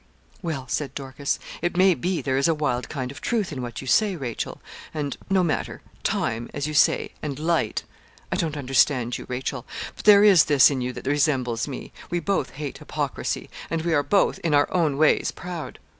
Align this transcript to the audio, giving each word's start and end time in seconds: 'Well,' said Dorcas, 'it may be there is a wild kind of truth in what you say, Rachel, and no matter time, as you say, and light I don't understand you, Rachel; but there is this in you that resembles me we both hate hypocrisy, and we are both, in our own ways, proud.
'Well,' 0.41 0.67
said 0.67 0.95
Dorcas, 0.95 1.37
'it 1.61 1.77
may 1.77 1.93
be 1.93 2.23
there 2.23 2.39
is 2.39 2.47
a 2.47 2.55
wild 2.55 2.89
kind 2.89 3.11
of 3.11 3.21
truth 3.21 3.51
in 3.53 3.61
what 3.61 3.81
you 3.81 3.87
say, 3.87 4.15
Rachel, 4.15 4.59
and 4.95 5.15
no 5.29 5.43
matter 5.43 5.83
time, 6.01 6.49
as 6.55 6.65
you 6.65 6.73
say, 6.73 7.11
and 7.21 7.37
light 7.37 7.83
I 8.31 8.35
don't 8.35 8.57
understand 8.57 9.19
you, 9.19 9.27
Rachel; 9.29 9.63
but 9.95 10.05
there 10.05 10.23
is 10.23 10.45
this 10.45 10.71
in 10.71 10.81
you 10.81 10.91
that 10.93 11.05
resembles 11.05 11.67
me 11.67 11.93
we 12.09 12.19
both 12.19 12.55
hate 12.55 12.79
hypocrisy, 12.79 13.47
and 13.69 13.83
we 13.83 13.93
are 13.93 14.01
both, 14.01 14.39
in 14.39 14.55
our 14.55 14.67
own 14.73 14.97
ways, 14.97 15.29
proud. 15.29 15.77